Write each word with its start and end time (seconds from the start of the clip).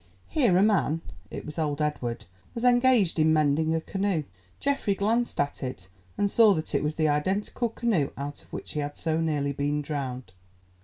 Here 0.29 0.57
a 0.57 0.63
man, 0.63 1.01
it 1.29 1.45
was 1.45 1.59
old 1.59 1.79
Edward, 1.79 2.25
was 2.55 2.63
engaged 2.63 3.19
in 3.19 3.31
mending 3.31 3.75
a 3.75 3.79
canoe. 3.79 4.23
Geoffrey 4.59 4.95
glanced 4.95 5.39
at 5.39 5.61
it 5.61 5.89
and 6.17 6.27
saw 6.27 6.55
that 6.55 6.73
it 6.73 6.81
was 6.81 6.95
the 6.95 7.07
identical 7.07 7.69
canoe 7.69 8.09
out 8.17 8.41
of 8.41 8.51
which 8.51 8.71
he 8.71 8.79
had 8.79 8.97
so 8.97 9.19
nearly 9.21 9.51
been 9.51 9.79
drowned. 9.83 10.31